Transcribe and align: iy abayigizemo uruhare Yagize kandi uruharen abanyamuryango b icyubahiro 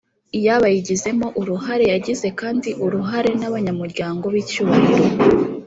iy 0.37 0.47
abayigizemo 0.55 1.27
uruhare 1.41 1.85
Yagize 1.93 2.27
kandi 2.39 2.69
uruharen 2.85 3.39
abanyamuryango 3.49 4.25
b 4.33 4.35
icyubahiro 4.41 5.05